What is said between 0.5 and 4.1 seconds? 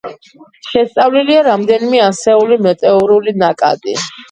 შესწავლილია რამდენიმე ასეული მეტეორული ნაკადი.